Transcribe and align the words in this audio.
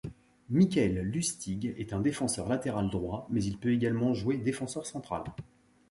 Mikael 0.49 0.97
Lustig 0.97 1.75
est 1.77 1.93
un 1.93 1.99
défenseur 1.99 2.49
latéral 2.49 2.89
droit 2.89 3.27
mais 3.29 3.43
il 3.43 3.59
peut 3.59 3.71
également 3.71 4.15
jouer 4.15 4.39
défenseur 4.39 4.87
central. 4.87 5.23